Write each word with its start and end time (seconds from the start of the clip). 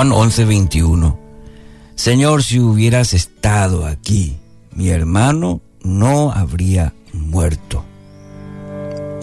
Juan 0.00 0.12
11, 0.12 0.46
21. 0.46 1.18
Señor, 1.94 2.42
si 2.42 2.58
hubieras 2.58 3.12
estado 3.12 3.84
aquí, 3.84 4.38
mi 4.74 4.88
hermano 4.88 5.60
no 5.82 6.32
habría 6.32 6.94
muerto. 7.12 7.84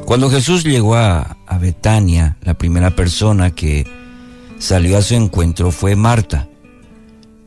Cuando 0.06 0.30
Jesús 0.30 0.64
llegó 0.64 0.94
a, 0.94 1.38
a 1.48 1.58
Betania, 1.58 2.38
la 2.44 2.54
primera 2.54 2.96
persona 2.96 3.56
que 3.56 3.88
salió 4.60 5.00
a 5.00 5.02
su 5.02 5.16
encuentro 5.16 5.72
fue 5.72 5.96
Marta. 5.96 6.48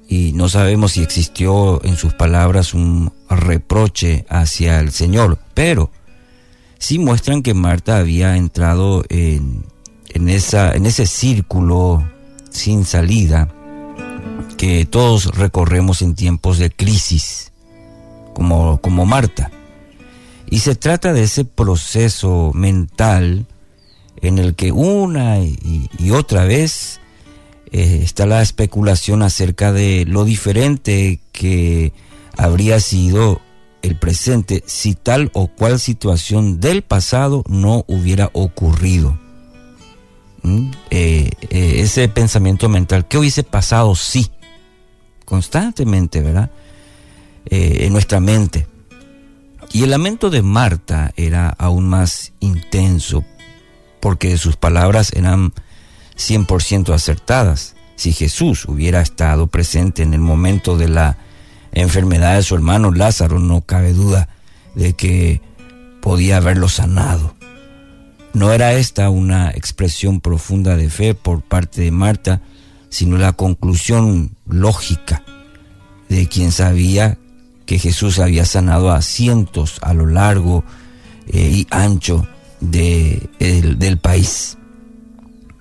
Y 0.09 0.33
no 0.33 0.49
sabemos 0.49 0.91
si 0.91 1.03
existió 1.05 1.81
en 1.85 1.97
sus 1.97 2.15
palabras 2.15 2.75
un 2.75 3.13
reproche 3.29 4.27
hacia 4.29 4.81
el 4.81 4.91
Señor, 4.91 5.39
pero 5.55 5.93
sí 6.81 6.99
muestran 6.99 7.45
que 7.45 7.55
Marta 7.55 7.99
había 7.99 8.37
entrado 8.37 9.05
en, 9.09 9.65
en, 10.09 10.29
esa, 10.29 10.75
en 10.75 10.85
ese 10.85 11.07
círculo 11.07 12.05
sin 12.51 12.85
salida 12.85 13.49
que 14.57 14.85
todos 14.85 15.37
recorremos 15.37 16.03
en 16.03 16.15
tiempos 16.15 16.59
de 16.59 16.71
crisis, 16.71 17.53
como, 18.35 18.81
como 18.81 19.07
Marta. 19.07 19.51
Y 20.51 20.59
se 20.59 20.75
trata 20.75 21.13
de 21.13 21.23
ese 21.23 21.45
proceso 21.45 22.51
mental 22.55 23.47
en 24.21 24.39
el 24.39 24.55
que 24.55 24.73
una 24.73 25.39
y, 25.39 25.89
otra 26.11 26.45
vez 26.45 27.01
eh, 27.73 28.01
está 28.03 28.27
la 28.27 28.43
especulación 28.43 29.23
acerca 29.23 29.73
de 29.73 30.05
lo 30.07 30.25
diferente 30.25 31.21
que 31.33 31.93
habría 32.37 32.81
sido 32.81 33.41
el 33.83 33.97
presente 33.97 34.63
si 34.67 34.95
tal 34.95 35.31
o 35.33 35.49
cual 35.49 35.81
situación 35.81 36.61
del 36.61 36.83
pasado 36.83 37.45
no 37.49 37.85
hubiera 37.87 38.31
ocurrido. 38.35 39.19
¿Mm? 40.43 40.71
Eh, 40.91 41.31
eh, 41.51 41.81
ese 41.81 42.09
pensamiento 42.09 42.69
mental, 42.69 43.07
¿qué 43.07 43.19
hubiese 43.19 43.43
pasado? 43.43 43.95
Sí, 43.95 44.31
constantemente, 45.25 46.21
¿verdad? 46.21 46.51
en 47.53 47.93
nuestra 47.93 48.21
mente. 48.21 48.67
Y 49.73 49.83
el 49.83 49.91
lamento 49.91 50.31
de 50.31 50.43
Marta 50.43 51.13
era 51.17 51.49
aún 51.49 51.89
más 51.89 52.33
intenso 52.39 53.25
porque 54.01 54.37
sus 54.39 54.57
palabras 54.57 55.13
eran 55.15 55.53
100% 56.17 56.93
acertadas. 56.93 57.77
Si 57.97 58.13
Jesús 58.13 58.65
hubiera 58.67 59.01
estado 59.01 59.47
presente 59.47 60.03
en 60.03 60.15
el 60.15 60.21
momento 60.21 60.77
de 60.77 60.89
la 60.89 61.19
enfermedad 61.73 62.37
de 62.37 62.43
su 62.43 62.55
hermano 62.55 62.91
Lázaro, 62.91 63.39
no 63.39 63.61
cabe 63.61 63.93
duda 63.93 64.29
de 64.75 64.95
que 64.95 65.41
podía 66.01 66.39
haberlo 66.39 66.69
sanado. 66.69 67.35
No 68.41 68.55
era 68.55 68.73
esta 68.73 69.11
una 69.11 69.51
expresión 69.51 70.21
profunda 70.21 70.75
de 70.75 70.89
fe 70.89 71.15
por 71.15 71.43
parte 71.43 71.83
de 71.83 71.91
Marta, 71.91 72.41
sino 72.89 73.19
la 73.19 73.35
conclusión 73.35 74.35
lógica 74.47 75.23
de 76.09 76.27
quien 76.27 76.51
sabía 76.51 77.19
que 77.67 77.79
Jesús 77.79 78.19
había 78.19 78.47
sanado 78.47 78.93
a 78.93 79.03
cientos 79.03 79.77
a 79.83 79.93
lo 79.93 80.07
largo 80.07 80.65
eh, 81.27 81.51
y 81.53 81.67
ancho 81.69 82.27
de, 82.61 83.29
del 83.77 83.99
país. 83.99 84.57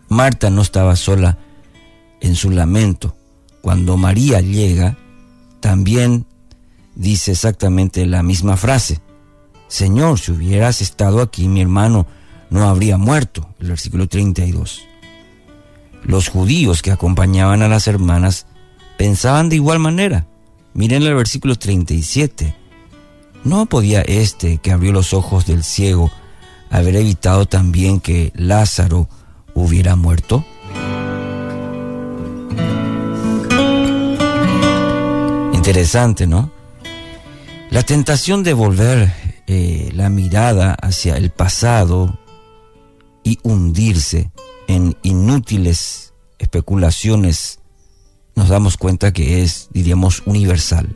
Marta 0.07 0.49
no 0.49 0.61
estaba 0.61 0.95
sola 0.95 1.37
en 2.21 2.33
su 2.37 2.49
lamento. 2.49 3.13
Cuando 3.59 3.97
María 3.97 4.39
llega, 4.39 4.97
también 5.59 6.27
dice 6.95 7.33
exactamente 7.33 8.05
la 8.05 8.23
misma 8.23 8.55
frase. 8.55 9.01
Señor, 9.67 10.17
si 10.17 10.31
hubieras 10.31 10.81
estado 10.81 11.21
aquí, 11.21 11.49
mi 11.49 11.59
hermano 11.59 12.07
no 12.49 12.67
habría 12.67 12.97
muerto. 12.97 13.47
El 13.59 13.69
versículo 13.69 14.07
32. 14.07 14.81
Los 16.03 16.29
judíos 16.29 16.81
que 16.81 16.91
acompañaban 16.91 17.61
a 17.61 17.67
las 17.67 17.87
hermanas 17.87 18.45
pensaban 18.97 19.49
de 19.49 19.55
igual 19.55 19.79
manera. 19.79 20.25
Miren 20.73 21.03
el 21.03 21.15
versículo 21.15 21.55
37. 21.55 22.55
¿No 23.43 23.65
podía 23.67 24.01
este 24.01 24.57
que 24.57 24.71
abrió 24.71 24.91
los 24.91 25.13
ojos 25.13 25.45
del 25.45 25.63
ciego 25.63 26.11
haber 26.69 26.95
evitado 26.95 27.45
también 27.45 27.99
que 27.99 28.31
Lázaro 28.35 29.09
hubiera 29.53 29.95
muerto? 29.95 30.45
Interesante, 35.53 36.27
¿no? 36.27 36.51
La 37.69 37.83
tentación 37.83 38.43
de 38.43 38.53
volver 38.53 39.13
eh, 39.47 39.91
la 39.93 40.09
mirada 40.09 40.73
hacia 40.73 41.15
el 41.15 41.29
pasado 41.29 42.17
y 43.29 43.39
hundirse 43.43 44.31
en 44.67 44.97
inútiles 45.03 46.13
especulaciones 46.39 47.59
nos 48.35 48.49
damos 48.49 48.77
cuenta 48.77 49.13
que 49.13 49.43
es, 49.43 49.69
diríamos, 49.71 50.23
universal. 50.25 50.95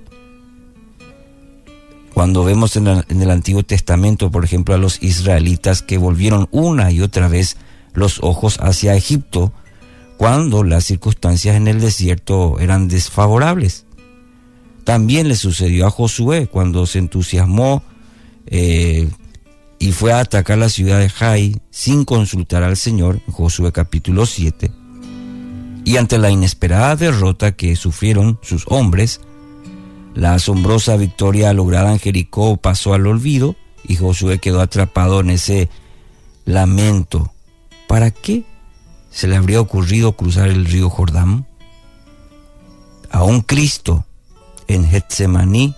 Cuando 2.14 2.44
vemos 2.44 2.76
en, 2.76 2.88
el 2.88 3.30
Antiguo 3.30 3.64
Testamento, 3.64 4.32
por 4.32 4.46
ejemplo, 4.46 4.74
a 4.74 4.80
los 4.80 5.02
israelitas 5.04 5.82
que 5.84 5.98
volvieron 5.98 6.48
una 6.52 6.92
y 6.92 7.02
otra 7.02 7.28
vez 7.28 7.58
los 7.94 8.20
ojos 8.24 8.58
hacia 8.62 8.96
Egipto, 8.96 9.52
cuando 10.18 10.64
las 10.64 10.86
circunstancias 10.86 11.56
en 11.56 11.68
el 11.68 11.82
desierto 11.82 12.60
eran 12.60 12.88
desfavorables. 12.88 13.86
También 14.86 15.28
le 15.28 15.36
sucedió 15.36 15.86
a 15.86 15.92
Josué 15.92 16.48
cuando 16.48 16.86
se 16.88 17.00
entusiasmó 17.00 17.84
eh, 18.48 19.10
y 19.84 19.92
fue 19.92 20.14
a 20.14 20.22
atacar 20.22 20.58
la 20.58 20.70
ciudad 20.70 20.98
de 20.98 21.10
Jai 21.10 21.62
sin 21.70 22.06
consultar 22.06 22.64
al 22.64 22.78
Señor, 22.78 23.20
Josué 23.30 23.74
capítulo 23.74 24.26
7 24.26 24.72
y 25.84 25.98
ante 25.98 26.18
la 26.18 26.30
inesperada 26.30 26.96
derrota 26.96 27.52
que 27.52 27.76
sufrieron 27.76 28.40
sus 28.42 28.64
hombres, 28.68 29.20
la 30.16 30.36
asombrosa 30.36 30.96
victoria 30.96 31.52
lograda 31.52 31.92
en 31.92 32.00
Jericó 32.00 32.56
pasó 32.56 32.94
al 32.94 33.06
olvido 33.08 33.58
y 33.86 33.98
Josué 33.98 34.40
quedó 34.40 34.62
atrapado 34.62 35.20
en 35.20 35.32
ese 35.32 35.68
lamento. 36.46 37.34
¿Para 37.90 38.10
qué 38.10 38.46
se 39.12 39.28
le 39.28 39.36
habría 39.36 39.60
ocurrido 39.60 40.14
cruzar 40.14 40.48
el 40.48 40.64
río 40.64 40.90
Jordán? 40.90 41.46
A 43.12 43.24
un 43.24 43.42
Cristo 43.42 44.06
en 44.70 44.88
Getsemaní 44.88 45.76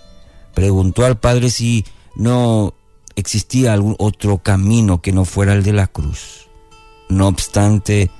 preguntó 0.54 1.04
al 1.04 1.18
Padre 1.18 1.50
si 1.50 1.84
no 2.14 2.75
existía 3.16 3.72
algún 3.72 3.96
otro 3.98 4.38
camino 4.38 5.00
que 5.00 5.12
no 5.12 5.24
fuera 5.24 5.54
el 5.54 5.62
de 5.62 5.72
la 5.72 5.86
cruz. 5.86 6.48
No 7.08 7.28
obstante, 7.28 8.10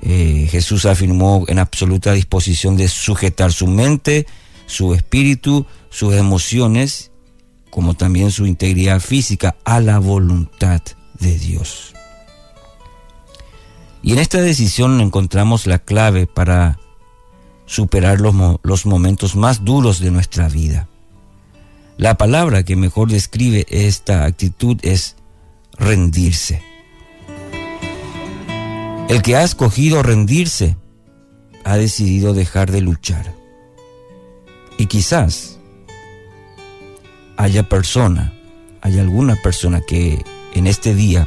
eh, 0.00 0.46
Jesús 0.50 0.86
afirmó 0.86 1.44
en 1.48 1.58
absoluta 1.58 2.12
disposición 2.12 2.76
de 2.76 2.88
sujetar 2.88 3.52
su 3.52 3.66
mente, 3.66 4.26
su 4.66 4.94
espíritu, 4.94 5.66
sus 5.90 6.14
emociones, 6.14 7.10
como 7.70 7.94
también 7.94 8.30
su 8.30 8.46
integridad 8.46 9.00
física 9.00 9.56
a 9.64 9.80
la 9.80 9.98
voluntad 9.98 10.82
de 11.18 11.38
Dios. 11.38 11.94
Y 14.02 14.12
en 14.12 14.18
esta 14.18 14.40
decisión 14.40 15.00
encontramos 15.00 15.66
la 15.66 15.78
clave 15.78 16.26
para 16.26 16.78
superar 17.66 18.20
los, 18.20 18.34
los 18.62 18.86
momentos 18.86 19.36
más 19.36 19.64
duros 19.64 20.00
de 20.00 20.10
nuestra 20.10 20.48
vida. 20.48 20.88
La 21.98 22.16
palabra 22.16 22.62
que 22.62 22.76
mejor 22.76 23.10
describe 23.10 23.66
esta 23.70 24.24
actitud 24.24 24.78
es 24.82 25.16
rendirse. 25.76 26.62
El 29.08 29.20
que 29.20 29.34
ha 29.34 29.42
escogido 29.42 30.04
rendirse 30.04 30.76
ha 31.64 31.76
decidido 31.76 32.34
dejar 32.34 32.70
de 32.70 32.82
luchar. 32.82 33.34
Y 34.78 34.86
quizás 34.86 35.58
haya 37.36 37.68
persona, 37.68 38.32
haya 38.80 39.02
alguna 39.02 39.34
persona 39.34 39.80
que 39.80 40.24
en 40.54 40.68
este 40.68 40.94
día 40.94 41.26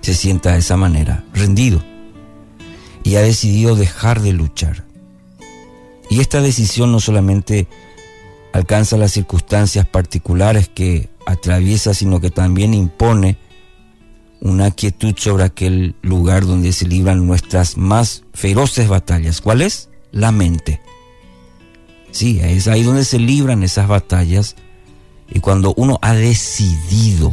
se 0.00 0.14
sienta 0.14 0.52
de 0.52 0.60
esa 0.60 0.78
manera, 0.78 1.26
rendido, 1.34 1.82
y 3.04 3.16
ha 3.16 3.20
decidido 3.20 3.76
dejar 3.76 4.22
de 4.22 4.32
luchar. 4.32 4.86
Y 6.08 6.20
esta 6.20 6.40
decisión 6.40 6.90
no 6.90 7.00
solamente 7.00 7.68
alcanza 8.52 8.96
las 8.96 9.12
circunstancias 9.12 9.86
particulares 9.86 10.68
que 10.68 11.08
atraviesa, 11.26 11.94
sino 11.94 12.20
que 12.20 12.30
también 12.30 12.74
impone 12.74 13.38
una 14.40 14.70
quietud 14.70 15.14
sobre 15.16 15.44
aquel 15.44 15.94
lugar 16.02 16.44
donde 16.44 16.72
se 16.72 16.86
libran 16.86 17.26
nuestras 17.26 17.76
más 17.76 18.24
feroces 18.34 18.88
batallas. 18.88 19.40
¿Cuál 19.40 19.62
es? 19.62 19.88
La 20.10 20.32
mente. 20.32 20.80
Sí, 22.10 22.40
es 22.42 22.68
ahí 22.68 22.82
donde 22.82 23.04
se 23.04 23.18
libran 23.18 23.62
esas 23.62 23.88
batallas 23.88 24.56
y 25.30 25.40
cuando 25.40 25.72
uno 25.76 25.98
ha 26.02 26.12
decidido 26.12 27.32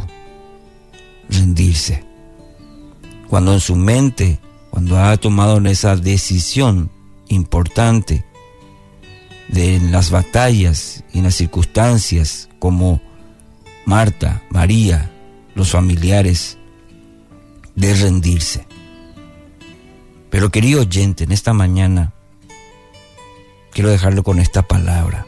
rendirse, 1.28 2.02
cuando 3.28 3.52
en 3.52 3.60
su 3.60 3.76
mente, 3.76 4.40
cuando 4.70 4.98
ha 4.98 5.16
tomado 5.18 5.58
esa 5.68 5.96
decisión 5.96 6.90
importante 7.28 8.24
de 9.52 9.80
las 9.80 10.10
batallas 10.10 11.04
y 11.12 11.18
en 11.18 11.24
las 11.24 11.34
circunstancias 11.34 12.48
como 12.58 13.00
Marta, 13.84 14.42
María, 14.50 15.10
los 15.54 15.70
familiares, 15.70 16.58
de 17.74 17.94
rendirse. 17.94 18.66
Pero 20.30 20.50
querido 20.50 20.82
oyente, 20.82 21.24
en 21.24 21.32
esta 21.32 21.52
mañana 21.52 22.12
quiero 23.72 23.90
dejarlo 23.90 24.22
con 24.22 24.38
esta 24.38 24.62
palabra. 24.62 25.26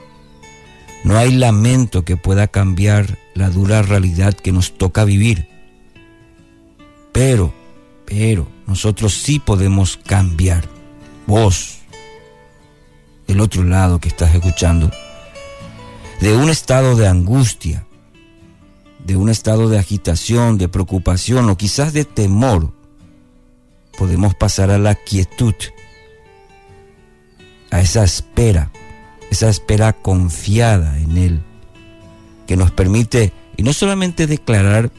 No 1.05 1.19
hay 1.19 1.33
lamento 1.33 2.05
que 2.05 2.17
pueda 2.17 2.47
cambiar 2.47 3.19
la 3.35 3.51
dura 3.51 3.83
realidad 3.83 4.35
que 4.35 4.53
nos 4.53 4.79
toca 4.79 5.05
vivir. 5.05 5.49
Pero, 7.11 7.53
pero, 8.05 8.47
nosotros 8.69 9.15
sí 9.15 9.41
podemos 9.41 9.97
cambiar. 9.97 10.69
Vos, 11.27 11.82
del 13.27 13.41
otro 13.41 13.65
lado 13.65 14.01
que 14.01 14.09
estás 14.09 14.35
escuchando, 14.35 14.91
de 16.21 16.37
un 16.37 16.51
estado 16.51 16.97
de 16.97 17.07
angustia, 17.07 17.87
de 19.05 19.17
un 19.17 19.29
estado 19.29 19.69
de 19.69 19.79
agitación, 19.79 20.59
de 20.59 20.69
preocupación 20.69 21.49
o 21.51 21.57
quizás 21.57 21.93
de 21.93 22.05
temor, 22.05 22.73
podemos 23.99 24.35
pasar 24.35 24.71
a 24.71 24.79
la 24.79 24.95
quietud, 24.95 25.55
a 27.71 27.81
esa 27.81 28.05
espera, 28.05 28.71
esa 29.31 29.49
espera 29.49 29.93
confiada 29.93 30.99
en 30.99 31.17
Él, 31.17 31.43
que 32.47 32.57
nos 32.57 32.71
permite, 32.71 33.33
y 33.57 33.63
no 33.63 33.73
solamente 33.73 34.27
declarar 34.27 34.91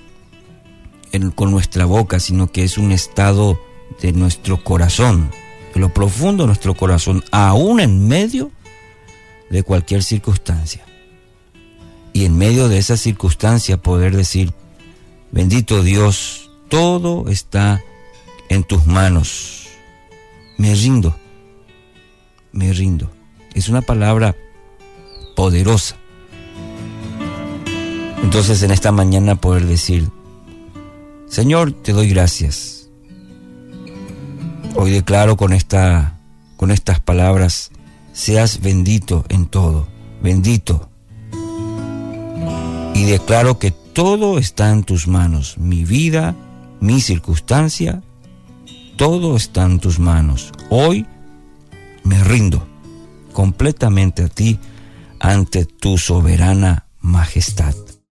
con 1.36 1.52
nuestra 1.52 1.86
boca, 1.86 2.20
sino 2.20 2.52
que 2.52 2.64
es 2.64 2.78
un 2.78 2.92
estado 2.92 3.60
de 4.02 4.12
nuestro 4.12 4.64
corazón, 4.64 5.30
lo 5.80 5.94
profundo 5.94 6.44
de 6.44 6.48
nuestro 6.48 6.76
corazón, 6.76 7.24
aún 7.32 7.80
en 7.80 8.08
medio 8.08 8.52
de 9.50 9.64
cualquier 9.64 10.04
circunstancia. 10.04 10.84
Y 12.14 12.26
en 12.26 12.38
medio 12.38 12.70
de 12.70 12.78
esa 12.78 12.98
circunstancia 12.98 13.78
poder 13.78 14.16
decir, 14.16 14.54
bendito 15.32 15.82
Dios, 15.82 16.52
todo 16.70 17.30
está 17.30 17.82
en 18.50 18.64
tus 18.64 18.86
manos. 18.86 19.68
Me 20.58 20.76
rindo, 20.76 21.16
me 22.52 22.72
rindo. 22.72 23.12
Es 23.54 23.70
una 23.70 23.82
palabra 23.82 24.36
poderosa. 25.36 25.96
Entonces 28.24 28.64
en 28.64 28.72
esta 28.72 28.92
mañana 28.92 29.36
poder 29.36 29.66
decir, 29.66 30.10
Señor, 31.28 31.72
te 31.72 31.94
doy 31.94 32.10
gracias. 32.10 32.83
Hoy 34.76 34.92
declaro 34.92 35.38
con 35.38 35.54
esta 35.54 36.20
con 36.58 36.72
estas 36.72 37.00
palabras, 37.00 37.72
seas 38.14 38.62
bendito 38.62 39.26
en 39.30 39.48
todo, 39.48 39.88
bendito. 40.22 40.90
Y 42.94 43.04
declaro 43.06 43.60
que 43.60 43.72
todo 43.72 44.38
está 44.38 44.72
en 44.72 44.84
tus 44.84 45.08
manos, 45.08 45.58
mi 45.58 45.84
vida, 45.84 46.36
mi 46.80 47.02
circunstancia, 47.02 48.02
todo 48.96 49.36
está 49.36 49.66
en 49.66 49.80
tus 49.80 50.00
manos. 50.00 50.52
Hoy 50.70 51.06
me 52.04 52.24
rindo 52.24 52.66
completamente 53.34 54.24
a 54.24 54.30
ti 54.30 54.60
ante 55.20 55.66
tu 55.66 55.98
soberana 55.98 56.86
majestad. 57.02 57.76